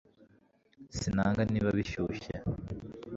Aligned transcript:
sinanga 0.97 1.41
niba 1.51 1.69
bishyushye 1.77 2.35